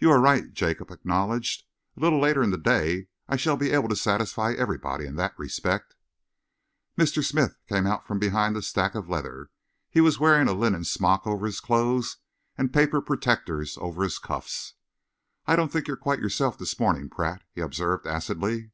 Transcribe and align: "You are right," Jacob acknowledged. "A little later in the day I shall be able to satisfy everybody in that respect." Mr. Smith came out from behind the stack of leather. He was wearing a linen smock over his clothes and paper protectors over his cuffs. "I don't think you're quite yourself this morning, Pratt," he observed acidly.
"You 0.00 0.10
are 0.10 0.18
right," 0.20 0.52
Jacob 0.52 0.90
acknowledged. 0.90 1.62
"A 1.96 2.00
little 2.00 2.18
later 2.20 2.42
in 2.42 2.50
the 2.50 2.58
day 2.58 3.06
I 3.28 3.36
shall 3.36 3.56
be 3.56 3.70
able 3.70 3.88
to 3.90 3.94
satisfy 3.94 4.54
everybody 4.54 5.06
in 5.06 5.14
that 5.14 5.38
respect." 5.38 5.94
Mr. 6.98 7.22
Smith 7.24 7.54
came 7.68 7.86
out 7.86 8.04
from 8.04 8.18
behind 8.18 8.56
the 8.56 8.62
stack 8.62 8.96
of 8.96 9.08
leather. 9.08 9.50
He 9.88 10.00
was 10.00 10.18
wearing 10.18 10.48
a 10.48 10.52
linen 10.52 10.82
smock 10.82 11.28
over 11.28 11.46
his 11.46 11.60
clothes 11.60 12.16
and 12.58 12.72
paper 12.74 13.00
protectors 13.00 13.78
over 13.80 14.02
his 14.02 14.18
cuffs. 14.18 14.74
"I 15.46 15.54
don't 15.54 15.70
think 15.70 15.86
you're 15.86 15.96
quite 15.96 16.18
yourself 16.18 16.58
this 16.58 16.80
morning, 16.80 17.08
Pratt," 17.08 17.44
he 17.54 17.60
observed 17.60 18.04
acidly. 18.04 18.72